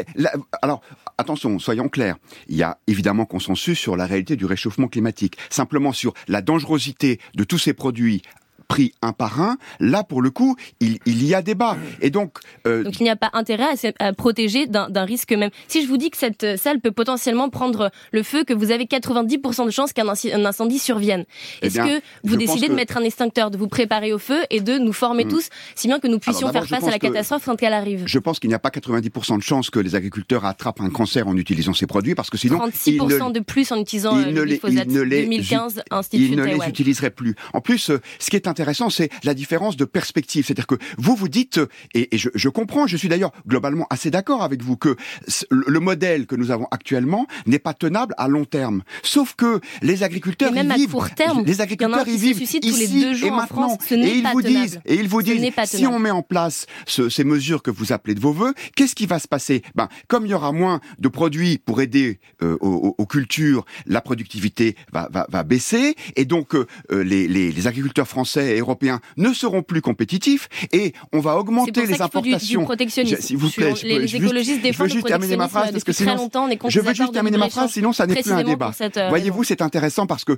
Alors, 0.61 0.81
attention, 1.17 1.59
soyons 1.59 1.89
clairs. 1.89 2.17
Il 2.47 2.57
y 2.57 2.63
a 2.63 2.79
évidemment 2.87 3.25
consensus 3.25 3.77
sur 3.77 3.95
la 3.95 4.05
réalité 4.05 4.35
du 4.35 4.45
réchauffement 4.45 4.87
climatique. 4.87 5.37
Simplement 5.49 5.91
sur 5.91 6.13
la 6.27 6.41
dangerosité 6.41 7.19
de 7.35 7.43
tous 7.43 7.57
ces 7.57 7.73
produits 7.73 8.21
pris 8.67 8.93
un 9.01 9.13
par 9.13 9.41
un, 9.41 9.57
là 9.79 10.03
pour 10.03 10.21
le 10.21 10.29
coup, 10.29 10.55
il, 10.79 10.99
il 11.05 11.25
y 11.25 11.33
a 11.33 11.41
débat. 11.41 11.77
Et 12.01 12.09
donc, 12.09 12.37
euh... 12.65 12.83
donc 12.83 12.99
il 12.99 13.03
n'y 13.03 13.09
a 13.09 13.15
pas 13.15 13.29
intérêt 13.33 13.65
à, 13.99 14.05
à 14.05 14.13
protéger 14.13 14.67
d'un 14.67 15.05
risque 15.05 15.31
même. 15.31 15.49
Si 15.67 15.81
je 15.81 15.87
vous 15.87 15.97
dis 15.97 16.09
que 16.09 16.17
cette 16.17 16.43
euh, 16.43 16.57
salle 16.57 16.79
peut 16.79 16.91
potentiellement 16.91 17.49
prendre 17.49 17.91
le 18.11 18.23
feu, 18.23 18.43
que 18.43 18.53
vous 18.53 18.71
avez 18.71 18.85
90% 18.85 19.65
de 19.65 19.71
chances 19.71 19.93
qu'un 19.93 20.07
incendie 20.07 20.79
survienne, 20.79 21.25
eh 21.61 21.67
est-ce 21.67 21.77
que 21.77 22.01
vous 22.23 22.35
décidez 22.35 22.67
de 22.67 22.73
mettre 22.73 22.97
un 22.97 23.03
extincteur, 23.03 23.51
de 23.51 23.57
vous 23.57 23.67
préparer 23.67 24.13
au 24.13 24.19
feu 24.19 24.39
et 24.49 24.59
de 24.59 24.77
nous 24.77 24.93
former 24.93 25.25
hmm. 25.25 25.29
tous, 25.29 25.49
si 25.75 25.87
bien 25.87 25.99
que 25.99 26.07
nous 26.07 26.19
puissions 26.19 26.51
faire 26.51 26.65
face 26.65 26.83
à 26.83 26.91
la 26.91 26.99
catastrophe 26.99 27.45
quand 27.45 27.61
elle 27.61 27.73
arrive? 27.73 28.03
Je 28.05 28.19
pense 28.19 28.39
qu'il 28.39 28.49
n'y 28.49 28.55
a 28.55 28.59
pas 28.59 28.69
90% 28.69 29.37
de 29.37 29.43
chances 29.43 29.69
que 29.69 29.79
les 29.79 29.95
agriculteurs 29.95 30.45
attrapent 30.45 30.81
un 30.81 30.89
cancer 30.89 31.27
en 31.27 31.35
utilisant 31.37 31.73
ces 31.73 31.87
produits, 31.87 32.15
parce 32.15 32.29
que 32.29 32.37
sinon 32.37 32.59
36% 32.67 33.31
de 33.31 33.39
plus 33.39 33.71
en 33.71 33.77
utilisant 33.77 34.17
euh, 34.17 34.31
le 34.31 34.43
glyphosate. 34.43 34.87
2015, 34.87 35.83
Institut 35.91 36.25
Ils 36.25 36.35
ne 36.35 36.43
les 36.43 36.67
utiliseraient 36.67 37.11
plus. 37.11 37.35
En 37.53 37.61
plus, 37.61 37.91
ce 38.19 38.29
qui 38.29 38.35
est 38.35 38.47
intéressant, 38.47 38.56
c'est 38.89 39.09
la 39.23 39.33
différence 39.33 39.77
de 39.77 39.85
perspective. 39.85 40.45
C'est-à-dire 40.45 40.67
que 40.67 40.75
vous 40.97 41.15
vous 41.15 41.29
dites, 41.29 41.59
et, 41.93 42.09
je, 42.13 42.29
je, 42.33 42.49
comprends, 42.49 42.87
je 42.87 42.97
suis 42.97 43.09
d'ailleurs 43.09 43.31
globalement 43.47 43.87
assez 43.89 44.11
d'accord 44.11 44.43
avec 44.43 44.61
vous, 44.61 44.77
que 44.77 44.95
le 45.49 45.79
modèle 45.79 46.25
que 46.25 46.35
nous 46.35 46.51
avons 46.51 46.67
actuellement 46.71 47.27
n'est 47.45 47.59
pas 47.59 47.73
tenable 47.73 48.13
à 48.17 48.27
long 48.27 48.45
terme. 48.45 48.83
Sauf 49.03 49.35
que 49.35 49.59
les 49.81 50.03
agriculteurs 50.03 50.51
même 50.51 50.71
y 50.71 50.79
vivent. 50.79 50.89
À 50.89 50.91
court 50.91 51.09
terme, 51.15 51.43
les 51.45 51.61
agriculteurs 51.61 52.07
y 52.07 52.17
vivent 52.17 52.41
ici 52.41 52.59
tous 52.59 52.75
les 52.75 52.87
deux 52.87 53.13
jours 53.13 53.27
et 53.27 53.31
maintenant. 53.31 53.65
En 53.65 53.69
France, 53.69 53.79
ce 53.87 53.95
et 53.95 54.17
ils 54.17 54.27
vous 54.27 54.41
disent, 54.41 54.79
et 54.85 54.95
ils 54.95 55.07
vous 55.07 55.21
disent, 55.21 55.51
si 55.65 55.87
on 55.87 55.99
met 55.99 56.11
en 56.11 56.21
place 56.21 56.65
ce, 56.85 57.09
ces 57.09 57.23
mesures 57.23 57.63
que 57.63 57.71
vous 57.71 57.93
appelez 57.93 58.15
de 58.15 58.19
vos 58.19 58.31
voeux, 58.31 58.53
qu'est-ce 58.75 58.95
qui 58.95 59.05
va 59.05 59.19
se 59.19 59.27
passer? 59.27 59.61
Ben, 59.75 59.89
comme 60.07 60.25
il 60.25 60.29
y 60.29 60.33
aura 60.33 60.51
moins 60.51 60.81
de 60.99 61.07
produits 61.07 61.57
pour 61.57 61.81
aider 61.81 62.19
euh, 62.41 62.57
aux, 62.61 62.95
aux, 62.97 63.05
cultures, 63.05 63.65
la 63.85 64.01
productivité 64.01 64.75
va, 64.91 65.09
va, 65.11 65.27
va 65.29 65.43
baisser, 65.43 65.95
et 66.15 66.25
donc 66.25 66.55
euh, 66.55 66.65
les, 66.91 67.27
les, 67.27 67.51
les 67.51 67.67
agriculteurs 67.67 68.07
français 68.07 68.46
et 68.55 68.59
européens 68.59 68.99
ne 69.17 69.33
seront 69.33 69.61
plus 69.61 69.81
compétitifs 69.81 70.49
et 70.71 70.93
on 71.13 71.19
va 71.19 71.37
augmenter 71.37 71.85
les 71.85 72.01
importations. 72.01 72.67
S'il 73.19 73.37
vous 73.37 73.49
plaît, 73.49 73.73
je, 73.75 73.85
les, 73.85 74.15
écologistes 74.15 74.61
défendent 74.61 74.87
je 74.89 74.93
veux 74.93 74.99
juste 74.99 75.07
terminer 75.07 75.37
ma 75.37 75.47
phrase 75.47 75.71
parce 75.71 75.83
que 75.83 75.91
sinon, 75.91 76.15
longtemps, 76.15 76.49
je 76.67 76.79
veux 76.79 76.93
juste 76.93 77.13
terminer 77.13 77.37
ma 77.37 77.49
phrase, 77.49 77.71
sinon 77.71 77.93
ça 77.93 78.07
n'est 78.07 78.21
plus 78.21 78.31
un 78.31 78.43
débat. 78.43 78.71
Voyez-vous, 79.09 79.43
c'est 79.43 79.61
intéressant 79.61 80.07
parce 80.07 80.23
que, 80.23 80.37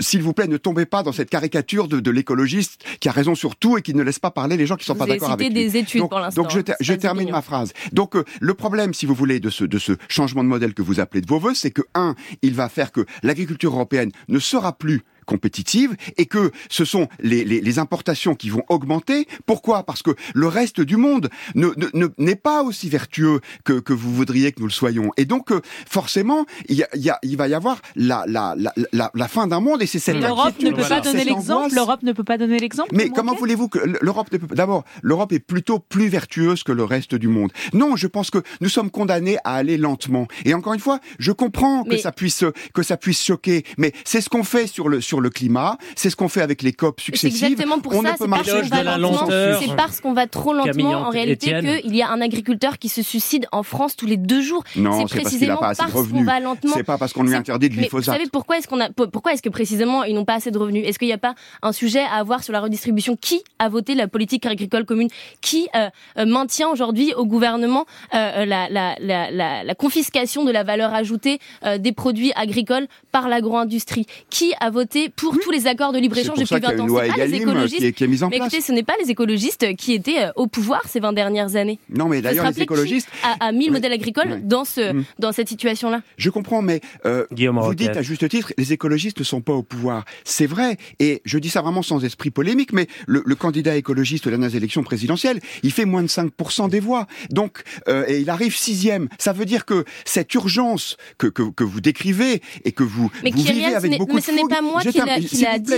s'il 0.00 0.22
vous 0.22 0.32
plaît, 0.32 0.46
ne 0.46 0.56
tombez 0.56 0.86
pas 0.86 1.02
dans 1.02 1.12
cette 1.12 1.30
caricature 1.30 1.88
de, 1.88 2.00
de 2.00 2.10
l'écologiste 2.10 2.84
qui 3.00 3.08
a 3.08 3.12
raison 3.12 3.34
sur 3.34 3.56
tout 3.56 3.78
et 3.78 3.82
qui 3.82 3.94
ne 3.94 4.02
laisse 4.02 4.18
pas 4.18 4.30
parler 4.30 4.56
les 4.56 4.66
gens 4.66 4.76
qui 4.76 4.84
sont 4.84 4.94
pas 4.94 5.06
d'accord 5.06 5.30
avec 5.30 5.48
lui. 5.48 5.54
des 5.54 5.76
études 5.76 6.00
donc, 6.00 6.10
pour. 6.10 6.20
Donc 6.34 6.50
je, 6.50 6.60
je 6.80 6.94
termine 6.94 7.30
ma 7.30 7.42
phrase. 7.42 7.72
Donc 7.92 8.16
euh, 8.16 8.24
le 8.40 8.54
problème, 8.54 8.94
si 8.94 9.06
vous 9.06 9.14
voulez, 9.14 9.40
de 9.40 9.50
ce, 9.50 9.64
de 9.64 9.78
ce 9.78 9.92
changement 10.08 10.44
de 10.44 10.48
modèle 10.48 10.74
que 10.74 10.82
vous 10.82 11.00
appelez 11.00 11.20
de 11.20 11.26
vos 11.26 11.38
voeux, 11.38 11.54
c'est 11.54 11.70
que 11.70 11.82
un, 11.94 12.14
il 12.42 12.54
va 12.54 12.68
faire 12.68 12.92
que 12.92 13.06
l'agriculture 13.22 13.72
européenne 13.72 14.12
ne 14.28 14.38
sera 14.38 14.76
plus 14.76 15.02
compétitive 15.26 15.96
et 16.16 16.26
que 16.26 16.50
ce 16.70 16.84
sont 16.84 17.08
les, 17.20 17.44
les, 17.44 17.60
les 17.60 17.78
importations 17.78 18.34
qui 18.34 18.48
vont 18.48 18.64
augmenter. 18.68 19.26
Pourquoi? 19.44 19.82
Parce 19.82 20.02
que 20.02 20.12
le 20.34 20.48
reste 20.48 20.80
du 20.80 20.96
monde 20.96 21.28
ne, 21.54 21.68
ne, 21.92 22.06
n'est 22.18 22.36
pas 22.36 22.62
aussi 22.62 22.88
vertueux 22.88 23.40
que, 23.64 23.74
que 23.80 23.92
vous 23.92 24.12
voudriez 24.14 24.52
que 24.52 24.60
nous 24.60 24.66
le 24.66 24.72
soyons. 24.72 25.10
Et 25.16 25.24
donc, 25.24 25.50
euh, 25.50 25.60
forcément, 25.88 26.46
il, 26.68 26.76
y 26.76 26.82
a, 26.82 26.88
il, 26.94 27.02
y 27.02 27.10
a, 27.10 27.18
il 27.22 27.36
va 27.36 27.48
y 27.48 27.54
avoir 27.54 27.80
la, 27.96 28.24
la, 28.26 28.54
la, 28.56 28.72
la, 28.92 29.10
la 29.14 29.28
fin 29.28 29.46
d'un 29.46 29.60
monde 29.60 29.82
et 29.82 29.86
c'est 29.86 29.98
cette 29.98 30.16
L'Europe 30.16 30.58
ne 30.60 30.70
peut 30.70 30.82
pas 30.88 31.00
donner 31.00 31.18
cette 31.18 31.28
l'exemple. 31.28 31.74
L'Europe 31.74 32.02
ne 32.02 32.12
peut 32.12 32.24
pas 32.24 32.38
donner 32.38 32.58
l'exemple. 32.58 32.90
Mais 32.94 33.10
comment 33.10 33.34
voulez-vous 33.34 33.68
que 33.68 33.78
l'Europe 34.00 34.32
ne 34.32 34.38
peut 34.38 34.54
d'abord 34.54 34.84
l'Europe 35.02 35.32
est 35.32 35.40
plutôt 35.40 35.78
plus 35.78 36.08
vertueuse 36.08 36.62
que 36.62 36.72
le 36.72 36.84
reste 36.84 37.14
du 37.14 37.28
monde. 37.28 37.52
Non, 37.72 37.96
je 37.96 38.06
pense 38.06 38.30
que 38.30 38.38
nous 38.60 38.68
sommes 38.68 38.90
condamnés 38.90 39.38
à 39.44 39.54
aller 39.54 39.76
lentement. 39.76 40.26
Et 40.44 40.54
encore 40.54 40.74
une 40.74 40.80
fois, 40.80 41.00
je 41.18 41.32
comprends 41.32 41.82
que 41.84 41.90
Mais- 41.90 41.98
ça 41.98 42.12
puisse 42.12 42.44
que 42.74 42.82
ça 42.82 42.96
puisse 42.96 43.22
choquer, 43.24 43.64
mais 43.78 43.92
c'est 44.04 44.20
ce 44.20 44.28
qu'on 44.28 44.44
fait 44.44 44.66
sur 44.66 44.88
le 44.88 45.00
sur 45.00 45.15
le 45.20 45.30
climat, 45.30 45.78
c'est 45.94 46.10
ce 46.10 46.16
qu'on 46.16 46.28
fait 46.28 46.42
avec 46.42 46.62
les 46.62 46.72
COP 46.72 47.00
C'est 47.00 47.04
successives. 47.16 47.44
exactement 47.44 47.80
pour 47.80 47.94
On 47.94 48.02
ça, 48.02 48.14
c'est 48.18 48.28
parce 48.28 48.46
la. 48.46 49.58
C'est 49.60 49.76
parce 49.76 50.00
qu'on 50.00 50.12
va 50.12 50.26
trop 50.26 50.52
Camille 50.64 50.84
lentement 50.84 51.06
en 51.06 51.10
réalité 51.10 51.54
qu'il 51.82 51.94
y 51.96 52.02
a 52.02 52.10
un 52.10 52.20
agriculteur 52.20 52.78
qui 52.78 52.88
se 52.88 53.02
suicide 53.02 53.46
en 53.52 53.62
France 53.62 53.96
tous 53.96 54.06
les 54.06 54.16
deux 54.16 54.40
jours. 54.42 54.62
Non, 54.76 55.06
c'est 55.06 55.14
c'est 55.14 55.20
précisément 55.22 55.56
parce 55.58 55.78
qu'on 55.78 56.22
va 56.24 56.40
lentement. 56.40 56.72
C'est 56.74 56.82
pas 56.84 56.98
parce 56.98 57.12
qu'on 57.12 57.22
lui 57.22 57.30
C'est- 57.30 57.36
interdit 57.36 57.68
de 57.68 57.74
Mais 57.74 57.82
vous 57.82 57.88
glyphosate. 57.88 58.16
savez 58.16 58.28
pourquoi 58.30 58.58
est-ce 58.58 58.68
qu'on 58.68 58.80
a 58.80 58.88
pourquoi 58.90 59.32
est-ce 59.32 59.42
que 59.42 59.48
précisément 59.48 60.04
ils 60.04 60.14
n'ont 60.14 60.24
pas 60.24 60.34
assez 60.34 60.50
de 60.50 60.58
revenus? 60.58 60.84
Est-ce 60.86 60.98
qu'il 60.98 61.08
n'y 61.08 61.14
a 61.14 61.18
pas 61.18 61.34
un 61.62 61.72
sujet 61.72 62.00
à 62.00 62.14
avoir 62.16 62.42
sur 62.42 62.52
la 62.52 62.60
redistribution? 62.60 63.16
Qui 63.16 63.42
a 63.58 63.68
voté 63.68 63.94
la 63.94 64.08
politique 64.08 64.46
agricole 64.46 64.84
commune? 64.84 65.08
Qui 65.40 65.68
euh, 65.74 65.88
euh, 66.18 66.26
maintient 66.26 66.68
aujourd'hui 66.68 67.12
au 67.14 67.24
gouvernement 67.26 67.86
euh, 68.14 68.44
la, 68.44 68.68
la, 68.68 68.94
la, 69.00 69.30
la, 69.30 69.64
la 69.64 69.74
confiscation 69.74 70.44
de 70.44 70.50
la 70.52 70.64
valeur 70.64 70.92
ajoutée 70.94 71.38
euh, 71.64 71.78
des 71.78 71.92
produits 71.92 72.32
agricoles 72.36 72.86
par 73.12 73.28
l'agro-industrie? 73.28 74.06
Qui 74.30 74.52
a 74.60 74.70
voté 74.70 75.05
pour 75.10 75.38
tous 75.38 75.50
les 75.50 75.66
accords 75.66 75.92
de 75.92 75.98
libre-échange 75.98 76.36
depuis 76.38 76.46
ça 76.48 76.60
qu'il 76.60 76.68
y 76.68 76.72
a 76.72 76.76
20 76.76 76.82
ans 76.82 76.86
C'est 76.88 76.94
pas 76.94 77.16
les 77.16 77.22
Egalim 77.22 77.42
écologistes 77.42 77.78
qui 77.80 77.86
est, 77.86 77.92
qui 77.92 78.04
est 78.04 78.06
mise 78.06 78.22
en 78.22 78.28
mais 78.28 78.36
place. 78.38 78.52
écoutez, 78.52 78.66
ce 78.66 78.72
n'est 78.72 78.82
pas 78.82 78.94
les 79.02 79.10
écologistes 79.10 79.76
qui 79.76 79.92
étaient 79.94 80.24
euh, 80.24 80.30
au 80.36 80.46
pouvoir 80.46 80.82
ces 80.88 81.00
20 81.00 81.12
dernières 81.12 81.56
années. 81.56 81.78
Non, 81.90 82.06
mais 82.08 82.22
d'ailleurs, 82.22 82.50
les 82.50 82.62
écologistes, 82.62 83.08
qui 83.10 83.26
a, 83.26 83.46
a 83.46 83.52
mis 83.52 83.66
le 83.66 83.70
Oui. 83.70 83.76
modèle 83.76 83.92
agricole 83.92 84.28
Oui. 84.32 84.40
dans, 84.42 84.64
ce, 84.64 84.92
Mm. 84.92 85.04
dans 85.18 85.32
cette 85.32 85.48
situation-là. 85.48 86.02
Je 86.16 86.30
comprends, 86.30 86.62
mais 86.62 86.80
euh, 87.04 87.26
Guillaume 87.32 87.56
vous 87.56 87.62
Roquette. 87.62 87.78
dites 87.78 87.96
à 87.96 88.02
juste 88.02 88.28
titre, 88.28 88.52
les 88.58 88.72
écologistes 88.72 89.18
ne 89.18 89.24
sont 89.24 89.40
pas 89.40 89.52
au 89.52 89.62
pouvoir. 89.62 90.04
C'est 90.24 90.46
vrai, 90.46 90.76
et 91.00 91.22
je 91.24 91.38
dis 91.38 91.48
ça 91.50 91.60
vraiment 91.62 91.82
sans 91.82 92.04
esprit 92.04 92.30
polémique, 92.30 92.72
mais 92.72 92.86
le, 93.06 93.22
le 93.24 93.34
candidat 93.34 93.76
écologiste 93.76 94.26
aux 94.26 94.30
dernières 94.30 94.54
élections 94.54 94.82
présidentielles, 94.82 95.40
il 95.62 95.72
fait 95.72 95.84
moins 95.84 96.02
de 96.02 96.08
5% 96.08 96.68
des 96.68 96.80
voix. 96.80 97.06
Donc, 97.30 97.62
euh, 97.88 98.04
et 98.08 98.20
il 98.20 98.30
arrive 98.30 98.56
sixième. 98.56 99.08
Ça 99.18 99.32
veut 99.32 99.44
dire 99.44 99.64
que 99.64 99.84
cette 100.04 100.32
urgence 100.34 100.96
que, 101.18 101.26
que, 101.26 101.42
que 101.42 101.64
vous 101.64 101.80
décrivez 101.80 102.40
et 102.64 102.72
que 102.72 102.82
vous, 102.82 103.10
Mais 103.22 103.30
vous 103.30 103.42
vivez 103.42 103.70
ce 103.70 103.76
avec 103.76 103.90
n'est- 103.90 103.98
beaucoup 103.98 104.14
mais 104.14 104.20
de 104.20 104.26
ce 104.26 104.30
n'est 104.32 104.48
pas 104.48 104.60
moi 104.62 104.80
qui 104.82 104.95
dit. 105.18 105.28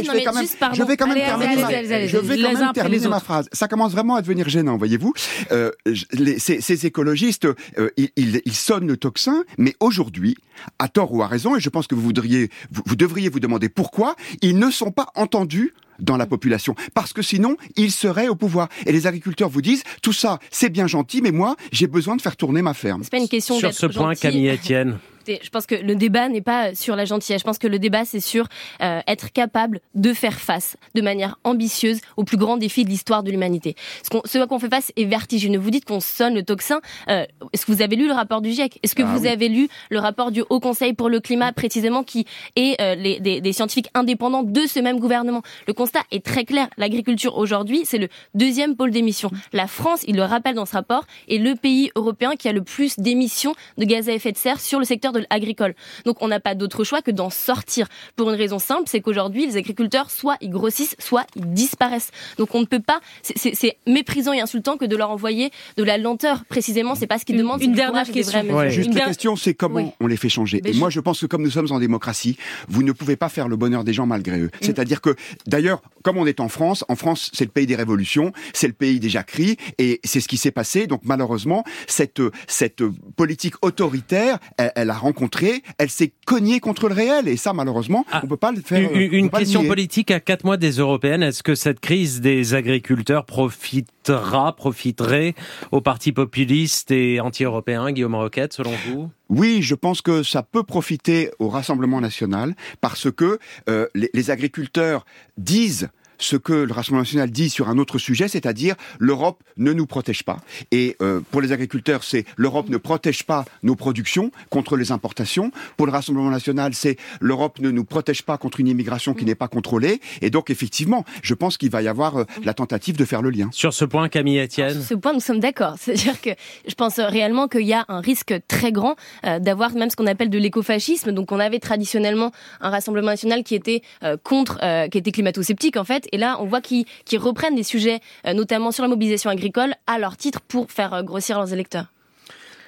je 0.05 0.13
vais 0.13 0.25
quand 0.25 0.33
même- 0.35 0.43
juste, 0.43 0.59
pardon. 0.59 0.75
je 0.77 0.83
vais 0.83 0.97
quand 0.97 1.07
même 1.07 1.17
Allez, 1.17 1.27
terminer 1.27 1.63
ma- 1.63 2.07
je 2.07 2.17
vais 2.19 2.41
quand 2.43 2.53
même 2.53 2.73
terminer 2.73 3.21
phrase. 3.21 3.49
Ça 3.53 3.69
commence 3.69 3.93
vraiment 3.93 4.15
à 4.17 4.23
devenir 4.23 4.49
gênant, 4.49 4.77
voyez-vous. 4.77 5.13
Euh, 5.53 5.71
les- 6.13 6.39
ces, 6.39 6.61
ces 6.61 6.87
écologistes, 6.87 7.47
euh, 7.79 7.91
ils, 7.97 8.11
ils, 8.17 8.43
ils 8.45 8.55
sonnent 8.55 8.87
le 8.87 8.97
tocsin, 8.97 9.45
mais 9.59 9.75
aujourd'hui, 9.81 10.37
à 10.79 10.89
tort 10.89 11.13
ou 11.13 11.23
à 11.23 11.27
raison, 11.27 11.57
et 11.57 11.61
je 11.61 11.69
pense 11.69 11.87
que 11.87 11.95
vous 11.95 12.03
voudriez, 12.03 12.51
vous, 12.71 12.83
vous 12.87 12.97
devriez 12.97 13.29
vous 13.29 13.41
demander 13.41 13.69
pourquoi, 13.69 14.17
ils 14.43 14.59
ne 14.59 14.71
sont 14.71 14.91
pas 14.91 15.09
entendus 15.15 15.75
dans 15.99 16.17
la 16.17 16.27
population. 16.27 16.77
Parce 16.95 17.13
que 17.13 17.23
sinon, 17.23 17.57
ils 17.77 17.91
seraient 17.91 18.29
au 18.29 18.37
pouvoir. 18.37 18.69
Et 18.87 18.93
les 18.93 19.07
agriculteurs 19.09 19.49
vous 19.49 19.63
disent, 19.63 19.83
tout 20.01 20.13
ça, 20.13 20.39
c'est 20.51 20.69
bien 20.69 20.87
gentil, 20.87 21.21
mais 21.23 21.33
moi, 21.33 21.57
j'ai 21.73 21.89
besoin 21.89 22.15
de 22.15 22.23
faire 22.23 22.37
tourner 22.37 22.63
ma 22.63 22.73
ferme. 22.75 23.03
C'est 23.03 23.11
pas 23.11 23.19
une 23.19 23.29
question 23.29 23.59
Sur 23.59 23.73
ce 23.75 23.87
point, 23.87 24.11
gentil. 24.11 24.21
Camille 24.21 24.49
Etienne. 24.49 24.99
Écoutez, 25.29 25.45
Je 25.45 25.51
pense 25.51 25.67
que 25.67 25.75
le 25.75 25.95
débat 25.95 26.29
n'est 26.29 26.41
pas 26.41 26.75
sur 26.75 26.97
la 26.97 27.05
gentillesse. 27.05 27.41
Je 27.41 27.45
pense 27.45 27.59
que 27.59 27.67
le 27.67 27.79
débat, 27.79 28.05
c'est 28.05 28.21
sur 28.21 28.47
euh, 28.81 29.01
être 29.07 29.31
capable 29.33 29.81
de 29.95 30.13
faire 30.15 30.35
face 30.41 30.77
de 30.95 31.03
manière 31.03 31.39
ambitieuse 31.45 32.01
aux 32.17 32.25
plus 32.25 32.37
grands 32.39 32.57
défis 32.57 32.85
de 32.85 32.89
l'histoire 32.91 33.23
de 33.23 33.31
l'humanité. 33.31 33.75
Ce, 34.03 34.09
qu'on- 34.11 34.23
ce 34.25 34.39
à 34.39 34.47
quoi 34.47 34.57
on 34.57 34.61
fait 34.61 34.71
face 34.71 34.91
est 34.97 35.05
vertigineux. 35.05 35.59
Vous 35.59 35.71
dites 35.71 35.85
qu'on 35.85 36.01
sonne 36.01 36.35
le 36.35 36.43
tocsin. 36.43 36.81
Euh, 37.09 37.27
Est-ce 37.53 37.67
que 37.67 37.73
vous 37.73 37.83
avez 37.83 37.97
lu 37.97 38.07
le 38.07 38.13
rapport 38.15 38.41
du 38.41 38.51
GIEC? 38.53 38.79
Est-ce 38.83 38.95
que 38.95 39.03
Ah 39.03 39.07
vous 39.15 39.23
oui. 39.23 39.29
avez 39.29 39.49
lu 39.49 39.69
le 39.91 39.99
rapport 39.99 40.31
du 40.31 40.43
Haut 40.49 40.61
Conseil 40.61 40.95
pour 40.95 41.09
le 41.11 41.21
climat, 41.21 41.53
précisément, 41.53 42.03
qui 42.05 42.25
est 42.57 42.81
euh, 42.81 42.95
les, 42.95 43.21
des, 43.21 43.41
des 43.41 43.53
scientifiques 43.53 43.91
indépendants 43.95 44.43
de 44.45 44.67
ce 44.67 44.81
même 44.81 44.99
gouvernement? 44.99 45.43
Le 45.67 45.75
constat 45.75 46.01
est 46.11 46.25
très 46.25 46.45
clair. 46.45 46.69
L'agriculture 46.79 47.37
aujourd'hui, 47.37 47.83
c'est 47.85 47.99
le 47.99 48.09
deuxième 48.35 48.77
pôle 48.77 48.91
d'émissions. 48.93 49.31
La 49.53 49.67
France, 49.67 50.05
il 50.09 50.17
le 50.17 50.23
rappelle 50.23 50.55
dans 50.55 50.67
ce 50.67 50.73
rapport, 50.73 51.05
est 51.29 51.39
le 51.39 51.55
pays 51.55 51.91
européen 51.97 52.33
qui 52.39 52.49
a 52.49 52.53
le 52.53 52.63
plus 52.63 52.99
d'émissions 52.99 53.55
de 53.77 53.85
gaz 53.85 54.09
à 54.09 54.13
effet 54.13 54.33
de 54.33 54.39
serre 54.39 54.61
sur 54.61 54.79
le 54.79 54.85
secteur 54.85 55.13
de 55.13 55.18
l'agricole. 55.31 55.75
Donc 56.05 56.17
on 56.23 56.29
n'a 56.29 56.41
pas 56.41 56.55
d'autre 56.55 56.85
choix 56.85 57.03
que 57.03 57.11
d'en 57.11 57.31
sortir. 57.31 57.89
Pour 58.17 58.31
une 58.31 58.37
raison 58.37 58.59
simple, 58.59 58.85
c'est 58.87 59.01
qu'aujourd'hui, 59.01 59.47
les 59.47 59.57
agriculteurs, 59.57 60.11
soit 60.11 60.37
ils 60.41 60.51
grossissent, 60.51 60.97
soit 60.99 61.27
ils 61.37 61.53
disparaissent. 61.53 62.11
Donc 62.39 62.55
on 62.55 62.61
ne 62.61 62.67
peut 62.67 62.81
pas, 62.81 63.01
c'est- 63.23 63.77
méprisant 63.87 64.33
et 64.33 64.41
insultant 64.41 64.77
que 64.77 64.85
de 64.85 64.97
leur 64.97 65.11
envoyer 65.11 65.51
de 65.77 65.83
la 65.85 65.99
lenteur. 65.99 66.45
Précisément, 66.49 66.95
c'est 66.95 67.07
pas 67.07 67.19
ce 67.19 67.25
qu'ils 67.25 67.35
Une- 67.37 67.43
demandent. 67.43 67.61
une 67.61 67.67
c'est 67.67 67.71
du 67.71 67.75
dernière 67.77 68.03
courage 68.05 68.13
question. 68.13 68.41
Ouais. 68.57 68.71
Juste 68.71 68.89
Une 68.91 68.97
la 68.97 69.07
question, 69.07 69.37
c'est 69.37 69.55
comment 69.55 69.77
Oui. 69.77 69.87
on 70.01 70.07
les 70.07 70.17
fait 70.17 70.29
changer. 70.29 70.61
Mais 70.65 70.71
Et 70.71 70.73
je- 70.73 70.79
moi, 70.79 70.91
je 70.91 71.01
pense 71.01 71.21
que 71.21 71.27
comme 71.27 71.43
nous 71.43 71.51
sommes 71.51 71.71
en 71.71 71.79
démocratie, 71.79 72.37
vous 72.69 72.83
ne 72.83 72.93
pouvez 72.93 73.17
pas 73.17 73.29
faire 73.29 73.49
le 73.49 73.57
bonheur 73.57 73.85
des 73.85 73.93
gens 73.93 74.07
malgré 74.07 74.39
eux. 74.41 74.51
C'est-à-dire 74.61 75.01
que, 75.01 75.15
d'ailleurs, 75.47 75.81
comme 76.03 76.19
on 76.19 76.27
est 76.27 76.41
en 76.41 76.49
France, 76.49 76.85
en 76.89 76.97
France, 76.97 77.31
c'est 77.33 77.45
le 77.45 77.51
pays 77.51 77.67
des 77.67 77.77
révolutions, 77.77 78.33
c'est 78.53 78.67
le 78.67 78.73
pays 78.73 79.01
des 79.01 79.09
jacqueries, 79.09 79.57
et 79.79 80.01
c'est 80.05 80.21
ce 80.21 80.29
qui 80.29 80.37
s'est 80.37 80.51
passé. 80.51 80.87
Donc, 80.87 81.03
malheureusement, 81.05 81.65
cette, 81.87 82.21
cette 82.47 82.83
politique 83.17 83.55
autoritaire, 83.63 84.39
elle, 84.57 84.73
elle 84.75 84.91
a 84.91 84.95
rencontré, 84.97 85.63
elle 85.79 85.91
s'est 85.91 86.13
cognée 86.27 86.61
contre 86.61 86.89
le 86.89 86.95
réel, 86.95 87.29
et 87.29 87.37
ça, 87.37 87.53
malheureusement, 87.53 88.05
Ah, 88.13 88.21
on 88.25 88.27
peut 88.27 88.37
pas 88.37 88.53
le 88.53 88.61
faire. 88.61 88.91
Une, 88.93 89.13
une 89.13 89.31
question 89.31 89.65
politique 89.67 90.11
à 90.11 90.21
quatre 90.21 90.45
mois 90.45 90.57
des 90.57 90.73
européennes. 90.73 91.23
Est-ce 91.23 91.43
que 91.43 91.55
cette 91.55 91.81
crise 91.81 92.21
des 92.21 92.55
agriculteurs 92.55 93.25
profitera, 93.25 94.55
profiterait 94.57 95.35
aux 95.73 95.81
partis 95.81 96.13
populistes 96.13 96.91
et 96.91 97.21
anti-européens, 97.21 97.93
Guillaume 97.93 98.15
Roquette, 98.15 98.53
selon 98.53 98.73
vous? 98.87 99.11
Oui, 99.29 99.61
je 99.63 99.75
pense 99.75 100.01
que 100.01 100.23
ça 100.23 100.43
peut 100.43 100.63
profiter 100.63 101.31
au 101.39 101.49
Rassemblement 101.49 102.01
national 102.01 102.55
parce 102.81 103.11
que 103.11 103.39
euh, 103.69 103.87
les, 103.95 104.11
les 104.15 104.31
agriculteurs 104.31 105.05
disent 105.37 105.91
ce 106.19 106.37
que 106.37 106.53
le 106.53 106.73
Rassemblement 106.73 107.03
national 107.03 107.31
dit 107.31 107.51
sur 107.51 107.69
un 107.69 107.79
autre 107.79 107.99
sujet, 107.99 108.29
c'est-à-dire 108.29 108.75
l'Europe 108.99 109.43
ne 109.57 109.73
nous 109.73 109.87
protège 109.87 110.23
pas. 110.23 110.39
Et 110.71 110.97
euh, 111.01 111.21
pour 111.31 111.41
les 111.41 111.53
agriculteurs, 111.53 112.05
c'est 112.05 112.25
l'Europe 112.37 112.69
ne 112.69 112.77
protège 112.77 113.25
pas 113.25 113.45
nos 113.63 113.77
productions 113.77 114.31
contre 114.51 114.77
les 114.77 114.93
importations. 114.93 115.51
Pour 115.77 115.87
le 115.87 115.93
Rassemblement 115.93 116.31
national, 116.31 116.75
c'est 116.75 116.97
l'Europe 117.21 117.59
ne 117.61 117.71
nous 117.71 117.85
protège 117.85 118.23
pas 118.23 118.39
contre 118.39 118.61
une 118.61 118.69
immigration 118.69 119.15
qui 119.15 119.25
n'est 119.25 119.35
pas 119.35 119.49
contrôlée. 119.49 120.01
Et 120.23 120.31
donc, 120.31 120.51
effectivement, 120.51 121.05
je 121.23 121.35
pense 121.35 121.57
qu'il 121.57 121.71
va 121.71 121.83
y 121.83 121.89
avoir 121.89 122.19
euh, 122.19 122.25
la 122.45 122.55
tentative 122.55 122.97
de 122.97 123.05
faire 123.05 123.23
le 123.23 123.31
lien. 123.31 123.49
Sur 123.53 123.73
ce 123.73 123.85
point, 123.85 124.09
Camille 124.09 124.41
Etienne 124.41 124.73
Sur 124.73 124.83
ce 124.83 124.95
point, 124.95 125.13
nous 125.13 125.21
sommes 125.21 125.41
d'accord. 125.41 125.75
C'est-à-dire 125.79 126.21
que 126.21 126.31
je 126.67 126.75
pense 126.75 126.99
réellement 126.99 127.49
qu'il 127.49 127.67
y 127.67 127.73
a 127.73 127.85
un 127.89 128.01
risque 128.01 128.35
très 128.49 128.73
grand 128.73 128.97
euh, 129.25 129.39
d'avoir 129.39 129.73
même 129.73 129.91
ce 129.91 129.97
qu'on 129.97 130.07
appelle 130.07 130.31
de 130.31 130.39
l'écofascisme. 130.39 131.13
Donc, 131.13 131.33
on 131.33 131.39
avait 131.39 131.59
traditionnellement 131.59 132.33
un 132.61 132.71
Rassemblement 132.71 133.09
national 133.09 133.45
qui 133.45 133.55
était 133.55 133.83
euh, 134.03 134.17
contre, 134.23 134.59
euh, 134.63 134.89
qui 134.89 134.99
était 134.99 135.13
climato-sceptique 135.13 135.77
en 135.77 135.85
fait. 135.85 136.08
Et 136.13 136.19
là, 136.19 136.39
on 136.41 136.45
voit 136.45 136.61
qu'ils 136.61 136.87
reprennent 137.19 137.55
des 137.55 137.63
sujets, 137.63 138.01
euh, 138.27 138.33
notamment 138.33 138.71
sur 138.71 138.83
la 138.83 138.89
mobilisation 138.89 139.31
agricole, 139.31 139.75
à 139.87 139.99
leur 139.99 140.17
titre 140.17 140.41
pour 140.41 140.71
faire 140.71 140.95
euh, 140.95 141.03
grossir 141.03 141.39
leurs 141.39 141.53
électeurs. 141.53 141.93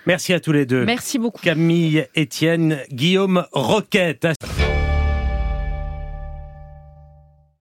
Merci 0.07 0.33
à 0.33 0.41
tous 0.41 0.53
les 0.53 0.67
deux. 0.67 0.85
Merci 0.85 1.19
beaucoup. 1.19 1.43
Camille 1.43 2.07
Etienne, 2.17 2.79
Guillaume 2.91 3.47
Roquette. 3.53 4.27